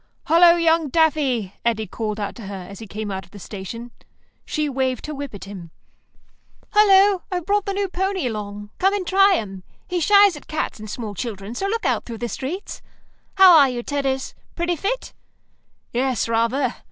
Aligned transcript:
"Hullo, 0.25 0.55
young 0.55 0.89
Daffy," 0.89 1.53
Eddy 1.63 1.85
called 1.85 2.19
out 2.19 2.33
to 2.33 2.47
her, 2.47 2.65
as 2.67 2.79
he 2.79 2.87
came 2.87 3.11
out 3.11 3.23
of 3.23 3.29
the 3.29 3.37
station. 3.37 3.91
She 4.45 4.67
waved 4.67 5.05
her 5.05 5.13
whip 5.13 5.35
at 5.35 5.43
him. 5.43 5.69
"Hullo. 6.71 7.21
I've 7.31 7.45
brought 7.45 7.67
the 7.67 7.73
new 7.73 7.87
pony 7.87 8.25
along. 8.25 8.71
Come 8.79 8.95
and 8.95 9.05
try 9.05 9.35
him. 9.35 9.63
He 9.87 9.99
shies 9.99 10.35
at 10.35 10.47
cats 10.47 10.79
and 10.79 10.89
small 10.89 11.13
children, 11.13 11.53
so 11.53 11.67
look 11.67 11.85
out 11.85 12.05
through 12.05 12.17
the 12.17 12.29
streets. 12.29 12.81
How 13.35 13.55
are 13.55 13.69
you, 13.69 13.83
Tedders? 13.83 14.33
Pretty 14.55 14.75
fit?" 14.75 15.13
"Yes, 15.93 16.27
rather. 16.27 16.77